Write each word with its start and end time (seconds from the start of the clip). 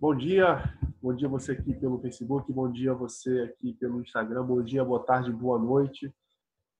Bom 0.00 0.14
dia, 0.14 0.62
bom 1.02 1.12
dia 1.12 1.28
você 1.28 1.50
aqui 1.50 1.74
pelo 1.74 2.00
Facebook, 2.00 2.52
bom 2.52 2.70
dia 2.70 2.94
você 2.94 3.40
aqui 3.42 3.74
pelo 3.74 4.00
Instagram, 4.00 4.44
bom 4.44 4.62
dia, 4.62 4.84
boa 4.84 5.04
tarde, 5.04 5.32
boa 5.32 5.58
noite. 5.58 6.14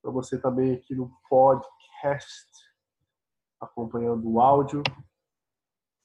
Para 0.00 0.12
você 0.12 0.40
também 0.40 0.74
aqui 0.74 0.94
no 0.94 1.10
podcast, 1.28 2.46
acompanhando 3.58 4.30
o 4.30 4.40
áudio. 4.40 4.84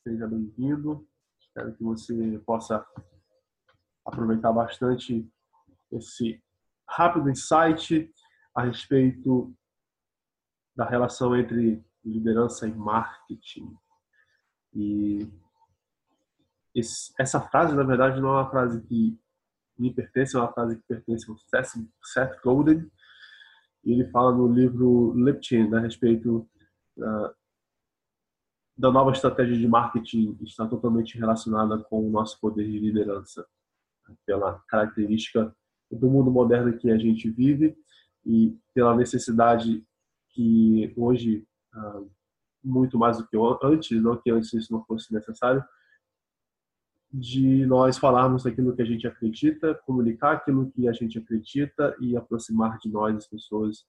Seja 0.02 0.26
bem-vindo. 0.26 1.08
Espero 1.40 1.76
que 1.76 1.84
você 1.84 2.42
possa 2.48 2.84
aproveitar 4.04 4.52
bastante 4.52 5.32
esse 5.92 6.44
rápido 6.90 7.30
insight 7.30 8.12
a 8.56 8.64
respeito 8.64 9.56
da 10.76 10.90
relação 10.90 11.38
entre 11.38 11.86
liderança 12.04 12.68
e 12.68 12.74
marketing. 12.74 13.78
E 14.74 15.43
esse, 16.76 17.14
essa 17.20 17.40
frase, 17.40 17.76
na 17.76 17.84
verdade, 17.84 18.20
não 18.20 18.30
é 18.30 18.42
uma 18.42 18.50
frase 18.50 18.82
que 18.82 19.18
me 19.78 19.94
pertence, 19.94 20.36
é 20.36 20.40
uma 20.40 20.52
frase 20.52 20.78
que 20.78 20.84
pertence 20.88 21.30
ao 21.30 21.38
Seth 22.04 22.42
Godin. 22.44 22.90
E 23.84 23.92
ele 23.92 24.10
fala 24.10 24.32
no 24.32 24.48
livro 24.48 25.14
Lipchin 25.16 25.70
né, 25.70 25.78
a 25.78 25.82
respeito 25.82 26.48
uh, 26.98 27.34
da 28.78 28.92
nova 28.92 29.12
estratégia 29.12 29.58
de 29.58 29.68
marketing 29.68 30.38
está 30.42 30.68
totalmente 30.68 31.18
relacionada 31.18 31.78
com 31.78 32.08
o 32.08 32.10
nosso 32.10 32.40
poder 32.40 32.66
de 32.66 32.80
liderança, 32.80 33.46
pela 34.26 34.60
característica 34.68 35.56
do 35.92 36.10
mundo 36.10 36.32
moderno 36.32 36.78
que 36.78 36.90
a 36.90 36.98
gente 36.98 37.30
vive 37.30 37.76
e 38.26 38.58
pela 38.74 38.96
necessidade 38.96 39.86
que 40.30 40.92
hoje, 40.98 41.46
uh, 41.76 42.10
muito 42.64 42.98
mais 42.98 43.18
do 43.18 43.28
que 43.28 43.38
antes, 43.64 44.02
não 44.02 44.18
que 44.18 44.32
antes 44.32 44.52
isso 44.54 44.72
não 44.72 44.84
fosse 44.86 45.14
necessário, 45.14 45.64
de 47.14 47.64
nós 47.68 48.00
falarmos 48.00 48.44
aquilo 48.44 48.76
que 48.76 48.82
a 48.82 48.86
gente 48.86 49.06
acredita, 49.06 49.76
comunicar 49.86 50.32
aquilo 50.32 50.72
que 50.72 50.88
a 50.88 50.94
gente 50.94 51.20
acredita 51.20 51.96
e 52.02 52.18
aproximar 52.18 52.80
de 52.80 52.90
nós 52.90 53.16
as 53.16 53.28
pessoas 53.28 53.86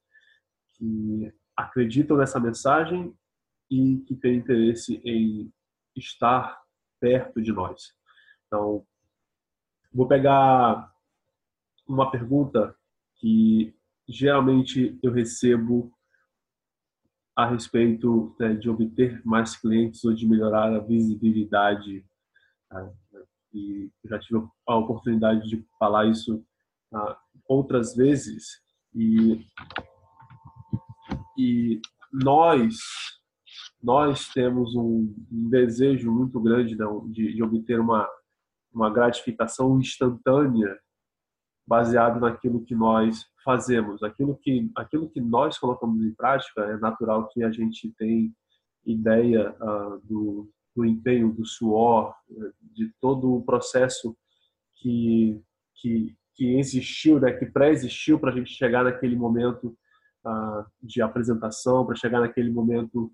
que 0.75 1.33
acreditam 1.56 2.19
nessa 2.19 2.39
mensagem 2.39 3.17
e 3.70 3.98
que 4.06 4.14
têm 4.14 4.36
interesse 4.36 5.00
em 5.02 5.50
estar 5.97 6.61
perto 7.00 7.41
de 7.41 7.50
nós. 7.50 7.95
Então, 8.47 8.86
vou 9.91 10.06
pegar 10.06 10.92
uma 11.89 12.11
pergunta 12.11 12.77
que 13.17 13.75
geralmente 14.06 14.98
eu 15.02 15.12
recebo 15.12 15.91
a 17.34 17.47
respeito 17.47 18.36
né, 18.39 18.55
de 18.55 18.69
obter 18.69 19.25
mais 19.25 19.56
clientes 19.56 20.05
ou 20.05 20.12
de 20.12 20.28
melhorar 20.28 20.75
a 20.75 20.78
visibilidade 20.78 22.05
né, 22.70 22.92
e 23.55 23.91
já 24.05 24.19
tive 24.19 24.44
a 24.66 24.77
oportunidade 24.77 25.48
de 25.48 25.64
falar 25.78 26.06
isso 26.06 26.44
ah, 26.92 27.19
outras 27.48 27.94
vezes 27.94 28.61
e 28.94 29.44
e 31.38 31.80
nós 32.12 32.77
nós 33.83 34.28
temos 34.28 34.74
um, 34.74 35.14
um 35.30 35.48
desejo 35.48 36.11
muito 36.11 36.41
grande 36.41 36.77
de, 36.77 37.34
de, 37.34 37.42
obter 37.42 37.78
uma 37.80 38.08
uma 38.72 38.91
gratificação 38.91 39.78
instantânea 39.78 40.77
baseado 41.66 42.20
naquilo 42.20 42.64
que 42.64 42.74
nós 42.74 43.24
fazemos. 43.44 44.02
Aquilo 44.02 44.36
que 44.36 44.70
aquilo 44.77 45.08
que 45.08 45.20
nós 45.20 45.58
colocamos 45.58 46.02
em 46.02 46.12
prática 46.14 46.62
é 46.62 46.77
natural 46.78 47.28
que 47.28 47.42
a 47.45 47.51
gente 47.51 47.92
tem 47.96 48.34
ideia 48.84 49.55
uh, 49.61 49.98
do 50.05 50.51
do 50.74 50.85
empenho, 50.85 51.33
do 51.33 51.45
suor, 51.45 52.14
de 52.61 52.92
todo 53.01 53.35
o 53.35 53.45
processo 53.45 54.17
que, 54.77 55.40
que, 55.77 56.17
que 56.35 56.58
existiu, 56.58 57.20
né, 57.20 57.33
que 57.33 57.46
pré-existiu 57.46 58.18
para 58.18 58.33
a 58.33 58.35
gente 58.35 58.51
chegar 58.51 58.84
naquele 58.84 59.17
momento 59.17 59.77
uh, 60.27 60.64
de 60.83 61.01
apresentação, 61.01 61.86
para 61.86 61.95
chegar 61.95 62.20
naquele 62.20 62.51
momento 62.51 63.13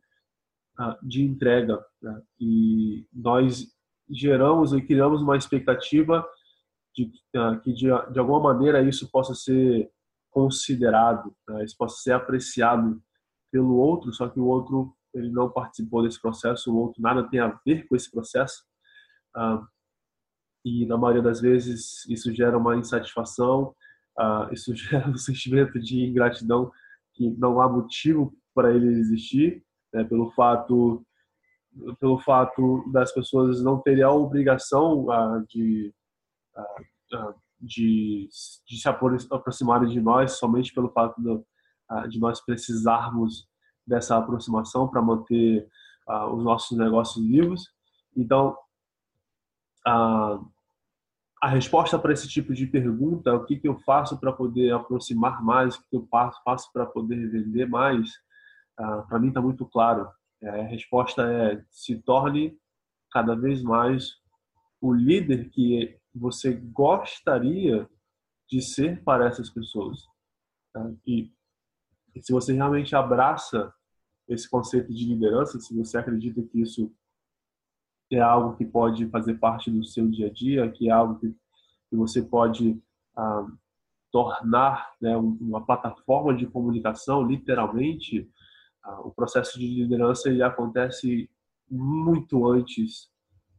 uh, 0.79 1.07
de 1.07 1.23
entrega. 1.23 1.85
Né? 2.01 2.23
E 2.41 3.07
nós 3.13 3.67
geramos 4.09 4.73
e 4.73 4.81
criamos 4.81 5.23
uma 5.23 5.37
expectativa 5.37 6.27
de 6.95 7.13
uh, 7.37 7.61
que, 7.61 7.73
de, 7.73 7.87
de 8.13 8.19
alguma 8.19 8.41
maneira, 8.41 8.83
isso 8.83 9.11
possa 9.11 9.35
ser 9.35 9.91
considerado, 10.31 11.35
né? 11.49 11.65
isso 11.65 11.77
possa 11.77 12.03
ser 12.03 12.13
apreciado 12.13 13.03
pelo 13.53 13.77
outro, 13.77 14.13
só 14.13 14.29
que 14.29 14.39
o 14.39 14.47
outro 14.47 14.95
ele 15.15 15.31
não 15.31 15.51
participou 15.51 16.03
desse 16.03 16.21
processo, 16.21 16.73
o 16.73 16.77
outro 16.77 17.03
nada 17.03 17.29
tem 17.29 17.41
a 17.41 17.59
ver 17.65 17.87
com 17.89 17.97
esse 17.97 18.11
processo. 18.11 18.65
Ah, 19.35 19.63
e 20.65 20.87
na 20.87 20.97
maioria 20.97 21.23
das 21.23 21.41
vezes 21.41 22.07
isso 22.09 22.33
gera 22.33 22.59
uma 22.59 22.77
insatisfação, 22.77 23.75
ah, 24.19 24.49
isso 24.53 24.75
gera 24.75 25.09
um 25.09 25.17
sentimento 25.17 25.79
de 25.79 26.05
ingratidão 26.05 26.71
que 27.15 27.31
não 27.31 27.61
há 27.61 27.69
motivo 27.69 28.35
para 28.55 28.75
ele 28.75 28.87
existir, 28.87 29.65
né, 29.93 30.05
pelo 30.05 30.31
fato 30.33 31.05
pelo 32.01 32.19
fato 32.19 32.85
das 32.91 33.15
pessoas 33.15 33.63
não 33.63 33.81
terem 33.81 34.03
a 34.03 34.11
obrigação 34.11 35.09
ah, 35.09 35.41
de, 35.49 35.95
de, 37.61 38.29
de 38.67 38.77
se 38.77 38.89
aproximarem 38.89 39.89
de 39.89 40.01
nós 40.01 40.33
somente 40.33 40.75
pelo 40.75 40.91
fato 40.91 41.15
de, 41.23 42.09
de 42.09 42.19
nós 42.19 42.45
precisarmos 42.45 43.49
dessa 43.91 44.17
aproximação 44.17 44.89
para 44.89 45.03
manter 45.03 45.69
uh, 46.09 46.27
os 46.35 46.45
nossos 46.45 46.79
negócios 46.79 47.27
vivos. 47.27 47.69
Então, 48.17 48.57
a 49.85 51.49
resposta 51.49 51.99
para 51.99 52.13
esse 52.13 52.29
tipo 52.29 52.55
de 52.55 52.67
pergunta, 52.67 53.35
o 53.35 53.45
que, 53.45 53.59
que 53.59 53.67
eu 53.67 53.79
faço 53.81 54.19
para 54.19 54.33
poder 54.33 54.73
aproximar 54.73 55.43
mais, 55.43 55.75
o 55.75 55.85
que 55.89 55.97
eu 55.97 56.07
faço 56.45 56.71
para 56.73 56.87
poder 56.87 57.29
vender 57.29 57.67
mais, 57.67 58.11
uh, 58.79 59.07
para 59.09 59.19
mim 59.19 59.29
está 59.29 59.41
muito 59.41 59.67
claro. 59.67 60.09
É, 60.43 60.49
a 60.49 60.65
resposta 60.65 61.23
é 61.23 61.63
se 61.71 61.97
torne 62.03 62.57
cada 63.11 63.35
vez 63.35 63.63
mais 63.63 64.15
o 64.81 64.93
líder 64.93 65.51
que 65.51 65.99
você 66.15 66.55
gostaria 66.55 67.89
de 68.49 68.63
ser 68.63 69.03
para 69.03 69.27
essas 69.27 69.51
pessoas. 69.51 70.07
Tá? 70.73 70.91
E, 71.07 71.31
e 72.15 72.23
se 72.23 72.33
você 72.33 72.53
realmente 72.53 72.95
abraça 72.97 73.73
esse 74.31 74.49
conceito 74.49 74.95
de 74.95 75.05
liderança, 75.05 75.59
se 75.59 75.77
você 75.77 75.99
acredita 75.99 76.41
que 76.43 76.61
isso 76.61 76.93
é 78.11 78.21
algo 78.21 78.57
que 78.57 78.65
pode 78.65 79.07
fazer 79.09 79.35
parte 79.35 79.71
do 79.71 79.85
seu 79.85 80.09
dia 80.09 80.29
a 80.29 80.33
dia, 80.33 80.71
que 80.71 80.89
é 80.89 80.93
algo 80.93 81.19
que, 81.19 81.31
que 81.89 81.97
você 81.97 82.23
pode 82.23 82.81
ah, 83.17 83.47
tornar 84.11 84.93
né, 85.01 85.17
uma 85.17 85.65
plataforma 85.65 86.35
de 86.35 86.47
comunicação, 86.47 87.23
literalmente, 87.27 88.29
ah, 88.83 89.01
o 89.01 89.11
processo 89.13 89.59
de 89.59 89.67
liderança 89.67 90.29
ele 90.29 90.43
acontece 90.43 91.31
muito 91.69 92.47
antes 92.49 93.11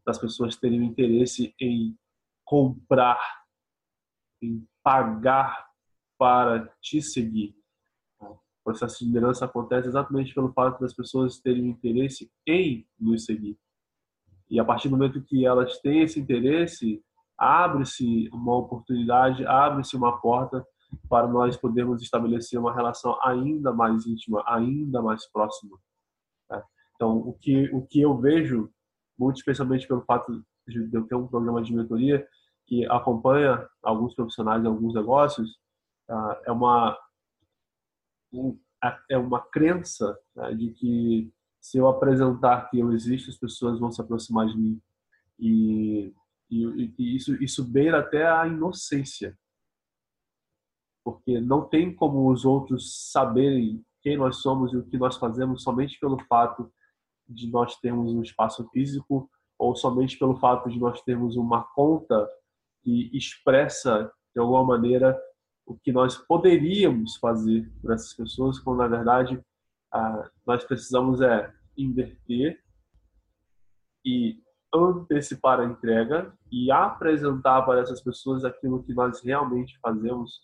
das 0.06 0.18
pessoas 0.18 0.56
terem 0.56 0.84
interesse 0.84 1.54
em 1.60 1.98
comprar, 2.44 3.20
em 4.42 4.68
pagar 4.84 5.70
para 6.18 6.68
te 6.82 7.02
seguir. 7.02 7.61
O 8.62 8.66
processo 8.66 9.00
de 9.00 9.06
liderança 9.06 9.46
acontece 9.46 9.88
exatamente 9.88 10.34
pelo 10.36 10.54
fato 10.54 10.80
das 10.80 10.94
pessoas 10.94 11.40
terem 11.40 11.68
interesse 11.68 12.32
em 12.48 12.88
nos 13.00 13.26
seguir. 13.26 13.58
E 14.50 14.60
a 14.60 14.66
partir 14.66 14.88
do 14.88 14.98
momento 14.98 15.24
que 15.24 15.46
elas 15.46 15.80
têm 15.80 16.02
esse 16.02 16.20
interesse, 16.20 17.04
abre-se 17.38 18.30
uma 18.32 18.56
oportunidade, 18.56 19.46
abre-se 19.46 19.96
uma 19.96 20.20
porta 20.22 20.64
para 21.10 21.28
nós 21.28 21.58
podermos 21.58 22.04
estabelecer 22.04 22.60
uma 22.60 22.74
relação 22.74 23.18
ainda 23.24 23.74
mais 23.74 24.06
íntima, 24.06 24.44
ainda 24.46 25.02
mais 25.02 25.26
próxima. 25.32 25.78
Né? 26.50 26.62
Então, 26.96 27.18
o 27.18 27.34
que, 27.34 27.70
o 27.74 27.82
que 27.88 28.02
eu 28.02 28.16
vejo, 28.18 28.70
muito 29.18 29.38
especialmente 29.38 29.88
pelo 29.88 30.02
fato 30.02 30.44
de 30.68 30.90
eu 30.94 31.08
ter 31.08 31.16
um 31.16 31.28
programa 31.28 31.64
de 31.64 31.74
mentoria 31.74 32.28
que 32.68 32.86
acompanha 32.86 33.68
alguns 33.82 34.14
profissionais 34.14 34.64
em 34.64 34.68
alguns 34.68 34.94
negócios, 34.94 35.58
ah, 36.10 36.42
é 36.46 36.52
uma 36.52 36.98
é 39.10 39.18
uma 39.18 39.42
crença 39.42 40.18
né, 40.36 40.54
de 40.54 40.72
que 40.72 41.32
se 41.60 41.78
eu 41.78 41.88
apresentar 41.88 42.70
que 42.70 42.80
eu 42.80 42.92
existo, 42.92 43.30
as 43.30 43.38
pessoas 43.38 43.80
vão 43.80 43.92
se 43.92 44.02
aproximar 44.02 44.48
de 44.48 44.58
mim. 44.58 44.82
E, 45.40 46.14
e, 46.50 46.94
e 46.98 47.16
isso, 47.16 47.42
isso 47.42 47.64
beira 47.64 48.00
até 48.00 48.28
a 48.28 48.48
inocência. 48.48 49.38
Porque 51.04 51.40
não 51.40 51.68
tem 51.68 51.94
como 51.94 52.32
os 52.32 52.46
outros 52.46 53.12
saberem 53.12 53.84
quem 54.02 54.18
nós 54.18 54.38
somos 54.38 54.74
e 54.74 54.78
o 54.78 54.86
que 54.86 54.98
nós 54.98 55.18
fazemos 55.18 55.62
somente 55.64 56.00
pelo 56.00 56.18
fato 56.26 56.72
de 57.30 57.50
nós 57.50 57.76
termos 57.78 58.12
um 58.12 58.22
espaço 58.22 58.68
físico 58.70 59.30
ou 59.58 59.76
somente 59.76 60.18
pelo 60.18 60.40
fato 60.40 60.70
de 60.70 60.80
nós 60.80 61.02
termos 61.04 61.36
uma 61.36 61.64
conta 61.76 62.28
que 62.82 63.16
expressa 63.16 64.12
de 64.34 64.42
alguma 64.42 64.64
maneira 64.64 65.20
o 65.72 65.80
que 65.80 65.92
nós 65.92 66.18
poderíamos 66.18 67.16
fazer 67.16 67.72
para 67.82 67.96
essas 67.96 68.14
pessoas, 68.14 68.60
quando 68.60 68.80
na 68.80 68.88
verdade 68.88 69.42
nós 70.46 70.64
precisamos 70.66 71.22
é 71.22 71.54
inverter 71.78 72.62
e 74.06 74.42
antecipar 74.74 75.60
a 75.60 75.66
entrega 75.66 76.34
e 76.52 76.72
apresentar 76.72 77.62
para 77.64 77.82
essas 77.82 78.02
pessoas 78.02 78.44
aquilo 78.44 78.84
que 78.84 78.94
nós 78.94 79.22
realmente 79.22 79.78
fazemos, 79.80 80.42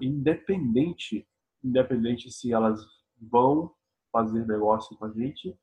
independente, 0.00 1.26
independente 1.62 2.30
se 2.30 2.52
elas 2.52 2.84
vão 3.20 3.74
fazer 4.12 4.46
negócio 4.46 4.96
com 4.96 5.06
a 5.06 5.12
gente, 5.12 5.56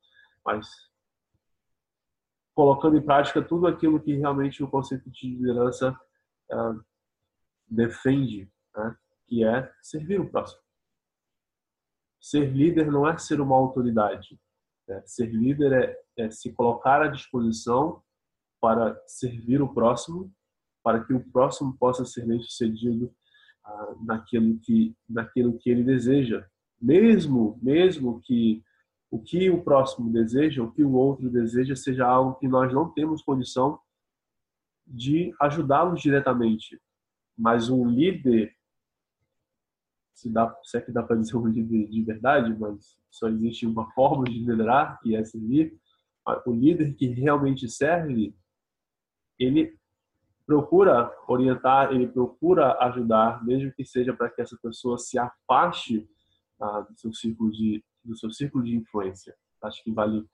mas 0.45 0.67
colocando 2.53 2.97
em 2.97 3.01
prática 3.01 3.41
tudo 3.41 3.67
aquilo 3.67 3.99
que 3.99 4.15
realmente 4.15 4.63
o 4.63 4.69
conceito 4.69 5.09
de 5.09 5.27
liderança 5.27 5.99
ah, 6.51 6.75
defende, 7.67 8.51
né? 8.75 8.95
que 9.27 9.43
é 9.43 9.71
servir 9.81 10.19
o 10.19 10.29
próximo. 10.29 10.61
Ser 12.19 12.51
líder 12.51 12.91
não 12.91 13.07
é 13.07 13.17
ser 13.17 13.41
uma 13.41 13.55
autoridade. 13.55 14.39
Né? 14.87 15.01
Ser 15.05 15.27
líder 15.27 15.73
é, 15.73 16.23
é 16.25 16.29
se 16.29 16.53
colocar 16.53 17.01
à 17.01 17.07
disposição 17.07 18.01
para 18.61 18.97
servir 19.05 19.61
o 19.61 19.73
próximo, 19.73 20.31
para 20.81 21.03
que 21.03 21.13
o 21.13 21.31
próximo 21.31 21.75
possa 21.77 22.05
ser 22.05 22.25
bem 22.25 22.41
sucedido 22.41 23.13
ah, 23.65 23.95
naquilo 24.01 24.57
que 24.59 24.95
naquilo 25.07 25.57
que 25.57 25.69
ele 25.69 25.83
deseja, 25.83 26.45
mesmo 26.81 27.59
mesmo 27.61 28.21
que 28.21 28.63
o 29.11 29.21
que 29.21 29.49
o 29.49 29.63
próximo 29.63 30.11
deseja, 30.11 30.63
o 30.63 30.71
que 30.71 30.83
o 30.83 30.93
outro 30.93 31.29
deseja, 31.29 31.75
seja 31.75 32.05
algo 32.05 32.35
que 32.39 32.47
nós 32.47 32.73
não 32.73 32.89
temos 32.89 33.21
condição 33.21 33.79
de 34.87 35.33
ajudá-los 35.39 36.01
diretamente. 36.01 36.81
Mas 37.37 37.69
um 37.69 37.87
líder 37.87 38.55
se, 40.13 40.29
dá, 40.29 40.55
se 40.63 40.77
é 40.77 40.81
que 40.81 40.91
dá 40.91 41.03
para 41.03 41.15
dizer 41.15 41.35
um 41.35 41.47
líder 41.47 41.87
de 41.89 42.03
verdade, 42.03 42.55
mas 42.59 42.97
só 43.09 43.27
existe 43.27 43.65
uma 43.65 43.91
forma 43.91 44.25
de 44.25 44.39
liderar, 44.39 44.99
que 45.01 45.15
é 45.15 45.23
servir. 45.23 45.77
O 46.45 46.53
líder 46.53 46.93
que 46.93 47.07
realmente 47.07 47.69
serve, 47.69 48.35
ele 49.37 49.77
procura 50.45 51.11
orientar, 51.27 51.91
ele 51.91 52.07
procura 52.07 52.77
ajudar, 52.85 53.43
mesmo 53.43 53.71
que 53.73 53.85
seja 53.85 54.13
para 54.13 54.29
que 54.29 54.41
essa 54.41 54.57
pessoa 54.61 54.97
se 54.97 55.17
afaste 55.17 56.07
ah, 56.61 56.81
do 56.81 56.97
seu 56.97 57.13
círculo 57.13 57.51
de 57.51 57.83
do 58.03 58.15
seu 58.17 58.31
círculo 58.31 58.63
de 58.63 58.75
influência. 58.75 59.35
Acho 59.61 59.83
que 59.83 59.91
vale 59.91 60.27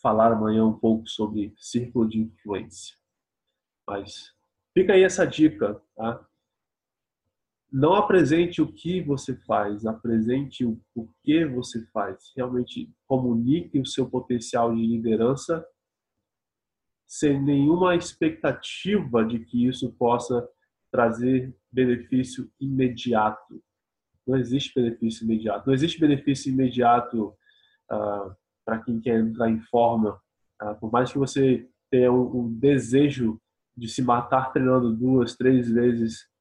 falar 0.00 0.32
amanhã 0.32 0.64
um 0.66 0.78
pouco 0.78 1.08
sobre 1.08 1.54
círculo 1.56 2.08
de 2.08 2.20
influência. 2.20 2.96
Mas 3.86 4.34
fica 4.74 4.92
aí 4.92 5.02
essa 5.02 5.26
dica, 5.26 5.80
tá? 5.96 6.26
Não 7.72 7.94
apresente 7.94 8.60
o 8.60 8.70
que 8.70 9.00
você 9.00 9.34
faz, 9.34 9.86
apresente 9.86 10.62
o 10.62 10.78
porquê 10.94 11.46
você 11.46 11.82
faz. 11.86 12.30
Realmente 12.36 12.92
comunique 13.06 13.80
o 13.80 13.86
seu 13.86 14.10
potencial 14.10 14.74
de 14.74 14.86
liderança 14.86 15.64
sem 17.06 17.42
nenhuma 17.42 17.94
expectativa 17.96 19.24
de 19.24 19.38
que 19.38 19.66
isso 19.66 19.90
possa 19.92 20.46
trazer 20.90 21.54
benefício 21.70 22.50
imediato. 22.60 23.62
Não 24.26 24.36
existe 24.36 24.74
benefício 24.74 25.24
imediato. 25.24 25.66
Não 25.66 25.74
existe 25.74 25.98
benefício 25.98 26.52
imediato 26.52 27.34
uh, 27.90 28.34
para 28.64 28.78
quem 28.82 29.00
quer 29.00 29.18
entrar 29.18 29.50
em 29.50 29.60
forma. 29.60 30.20
Uh, 30.62 30.74
por 30.78 30.92
mais 30.92 31.10
que 31.10 31.18
você 31.18 31.68
tenha 31.90 32.12
um, 32.12 32.40
um 32.44 32.52
desejo 32.52 33.40
de 33.76 33.88
se 33.88 34.02
matar 34.02 34.52
treinando 34.52 34.94
duas, 34.94 35.34
três 35.34 35.70
vezes 35.70 36.31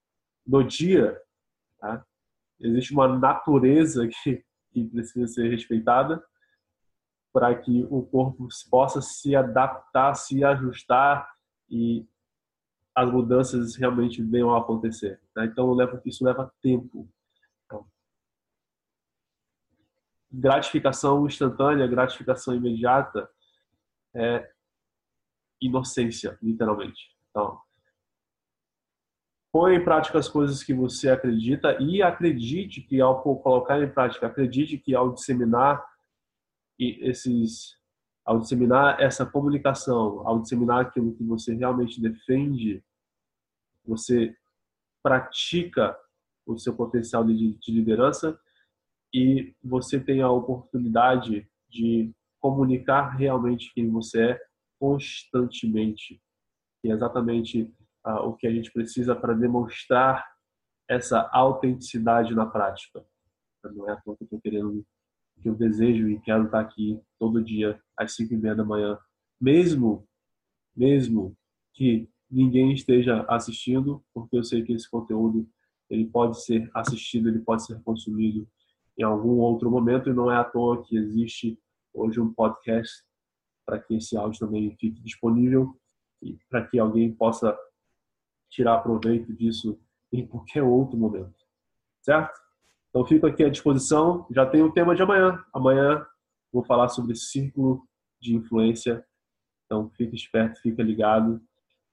no 0.52 0.64
dia, 0.66 1.18
tá? 1.80 2.06
existe 2.60 2.92
uma 2.92 3.08
natureza 3.08 4.06
que, 4.06 4.44
que 4.72 4.84
precisa 4.90 5.26
ser 5.28 5.50
respeitada 5.50 6.22
para 7.32 7.56
que 7.56 7.88
o 7.90 8.04
corpo 8.04 8.50
possa 8.70 9.02
se 9.02 9.34
adaptar, 9.34 10.14
se 10.16 10.44
ajustar 10.44 11.34
e 11.70 12.06
as 12.94 13.10
mudanças 13.10 13.78
realmente 13.78 14.22
venham 14.22 14.54
a 14.54 14.60
acontecer. 14.60 15.22
Né? 15.34 15.46
Então 15.46 15.74
isso 16.06 16.26
leva 16.26 16.54
tempo. 16.62 17.10
Então, 17.66 17.88
gratificação 20.30 21.26
instantânea, 21.26 21.88
gratificação 21.88 22.54
imediata 22.54 23.30
é 24.14 24.52
inocência, 25.62 26.38
literalmente. 26.42 27.16
Então, 27.30 27.62
põe 29.52 29.76
em 29.76 29.84
prática 29.84 30.18
as 30.18 30.30
coisas 30.30 30.64
que 30.64 30.74
você 30.74 31.10
acredita 31.10 31.78
e 31.82 32.02
acredite 32.02 32.82
que 32.82 33.02
ao 33.02 33.22
colocar 33.22 33.82
em 33.82 33.90
prática, 33.90 34.28
acredite 34.28 34.78
que 34.78 34.96
ao 34.96 35.14
disseminar 35.14 35.84
esses 36.80 37.80
ao 38.24 38.40
disseminar 38.40 39.02
essa 39.02 39.26
comunicação, 39.26 40.26
ao 40.28 40.40
disseminar 40.40 40.86
aquilo 40.86 41.14
que 41.16 41.24
você 41.24 41.56
realmente 41.56 42.00
defende, 42.00 42.84
você 43.84 44.36
pratica 45.02 45.98
o 46.46 46.58
seu 46.58 46.76
potencial 46.76 47.26
de, 47.26 47.58
de 47.58 47.72
liderança 47.72 48.40
e 49.14 49.56
você 49.64 50.00
tem 50.00 50.22
a 50.22 50.30
oportunidade 50.30 51.50
de 51.68 52.14
comunicar 52.40 53.10
realmente 53.10 53.74
quem 53.74 53.90
você 53.90 54.32
é 54.32 54.42
constantemente. 54.80 56.22
E 56.84 56.90
é 56.90 56.94
exatamente 56.94 57.74
ah, 58.04 58.22
o 58.22 58.36
que 58.36 58.48
a 58.48 58.52
gente 58.52 58.72
precisa 58.72 59.16
para 59.16 59.34
demonstrar 59.34 60.26
essa 60.90 61.30
autenticidade 61.32 62.36
na 62.36 62.46
prática. 62.46 63.04
Não 63.64 63.90
é 63.90 63.94
a 63.94 63.96
que 63.96 64.10
eu 64.10 64.18
estou 64.20 64.42
querendo, 64.42 64.86
que 65.42 65.48
eu 65.48 65.56
desejo 65.56 66.10
e 66.10 66.20
quero 66.20 66.46
estar 66.46 66.60
aqui 66.60 67.00
todo 67.20 67.44
dia 67.44 67.80
às 67.96 68.16
cinco 68.16 68.34
e 68.34 68.38
meia 68.38 68.56
da 68.56 68.66
manhã, 68.66 68.98
mesmo, 69.40 70.08
mesmo 70.76 71.36
que 71.74 72.10
ninguém 72.30 72.74
esteja 72.74 73.26
assistindo, 73.30 74.04
porque 74.14 74.38
eu 74.38 74.44
sei 74.44 74.64
que 74.64 74.74
esse 74.74 74.90
conteúdo 74.90 75.48
ele 75.90 76.06
pode 76.06 76.44
ser 76.44 76.70
assistido, 76.74 77.28
ele 77.30 77.40
pode 77.40 77.66
ser 77.66 77.82
consumido 77.84 78.48
em 78.98 79.04
algum 79.04 79.40
outro 79.40 79.70
momento 79.70 80.10
e 80.10 80.14
não 80.14 80.32
é 80.32 80.38
à 80.38 80.44
toa 80.44 80.84
que 80.84 80.96
existe 80.96 81.60
hoje 81.94 82.20
um 82.20 82.34
podcast 82.34 83.04
para 83.66 83.80
que 83.80 83.96
esse 83.96 84.16
áudio 84.18 84.40
também 84.40 84.76
fique 84.78 85.02
disponível 85.02 85.76
e 86.22 86.38
para 86.50 86.66
que 86.66 86.80
alguém 86.80 87.14
possa 87.14 87.58
tirar 88.52 88.80
proveito 88.80 89.34
disso 89.34 89.80
em 90.12 90.28
qualquer 90.28 90.62
outro 90.62 90.98
momento. 90.98 91.34
Certo? 92.04 92.40
Então 92.90 93.06
fico 93.06 93.26
aqui 93.26 93.44
à 93.44 93.50
disposição. 93.50 94.28
Já 94.30 94.46
tem 94.46 94.62
o 94.62 94.72
tema 94.72 94.94
de 94.94 95.02
amanhã. 95.02 95.44
Amanhã 95.54 96.06
vou 96.52 96.64
falar 96.64 96.90
sobre 96.90 97.16
círculo 97.16 97.88
de 98.20 98.36
influência. 98.36 99.04
Então 99.66 99.90
fique 99.92 100.16
esperto, 100.16 100.62
fique 100.62 100.84
ligado 100.84 101.42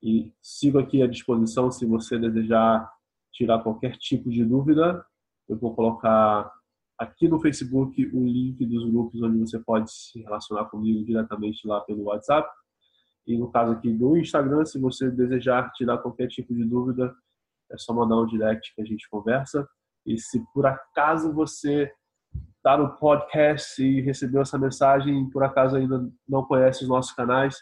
e 0.02 0.32
sigo 0.42 0.78
aqui 0.78 1.02
à 1.02 1.06
disposição 1.06 1.70
se 1.70 1.86
você 1.86 2.18
desejar 2.18 2.92
tirar 3.32 3.60
qualquer 3.60 3.96
tipo 3.96 4.28
de 4.30 4.44
dúvida. 4.44 5.04
Eu 5.48 5.56
vou 5.56 5.74
colocar 5.74 6.52
aqui 6.98 7.28
no 7.28 7.40
Facebook 7.40 8.04
o 8.12 8.26
link 8.26 8.64
dos 8.66 8.84
grupos 8.90 9.22
onde 9.22 9.38
você 9.38 9.58
pode 9.60 9.90
se 9.92 10.20
relacionar 10.20 10.64
comigo 10.66 11.04
diretamente 11.04 11.66
lá 11.66 11.80
pelo 11.80 12.04
WhatsApp. 12.04 12.48
E 13.28 13.36
no 13.36 13.50
caso 13.50 13.72
aqui 13.72 13.92
do 13.92 14.16
Instagram, 14.16 14.64
se 14.64 14.78
você 14.78 15.10
desejar 15.10 15.70
tirar 15.72 15.98
qualquer 15.98 16.28
tipo 16.28 16.54
de 16.54 16.64
dúvida, 16.64 17.14
é 17.70 17.76
só 17.76 17.92
mandar 17.92 18.16
um 18.16 18.26
direct 18.26 18.74
que 18.74 18.80
a 18.80 18.84
gente 18.86 19.06
conversa. 19.10 19.68
E 20.06 20.16
se 20.18 20.42
por 20.54 20.64
acaso 20.64 21.30
você 21.34 21.92
está 22.56 22.78
no 22.78 22.96
podcast 22.96 23.82
e 23.84 24.00
recebeu 24.00 24.40
essa 24.40 24.56
mensagem 24.56 25.22
e 25.22 25.30
por 25.30 25.44
acaso 25.44 25.76
ainda 25.76 26.10
não 26.26 26.42
conhece 26.42 26.84
os 26.84 26.88
nossos 26.88 27.12
canais, 27.12 27.58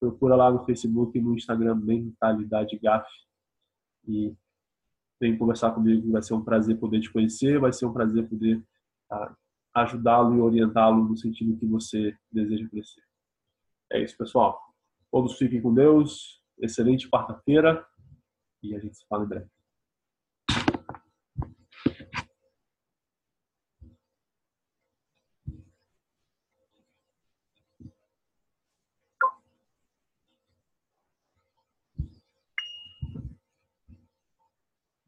procura 0.00 0.36
lá 0.36 0.50
no 0.50 0.64
Facebook 0.64 1.18
e 1.18 1.20
no 1.20 1.34
Instagram 1.34 1.74
Mentalidade 1.74 2.78
GAF 2.78 3.06
e 4.08 4.34
vem 5.20 5.36
conversar 5.36 5.72
comigo. 5.72 6.12
Vai 6.12 6.22
ser 6.22 6.32
um 6.32 6.42
prazer 6.42 6.78
poder 6.78 7.00
te 7.00 7.12
conhecer, 7.12 7.60
vai 7.60 7.74
ser 7.74 7.84
um 7.84 7.92
prazer 7.92 8.26
poder 8.26 8.62
ah, 9.10 9.34
ajudá-lo 9.74 10.34
e 10.34 10.40
orientá-lo 10.40 11.04
no 11.04 11.16
sentido 11.16 11.58
que 11.58 11.66
você 11.66 12.16
deseja 12.32 12.66
crescer. 12.70 13.02
É 13.92 14.02
isso, 14.02 14.16
pessoal. 14.16 14.63
Todos 15.14 15.38
fiquem 15.38 15.62
com 15.62 15.72
Deus. 15.72 16.42
Excelente 16.58 17.08
quarta-feira 17.08 17.86
e 18.60 18.74
a 18.74 18.80
gente 18.80 18.96
se 18.96 19.06
fala 19.06 19.24
em 19.24 19.28
breve. 19.28 19.53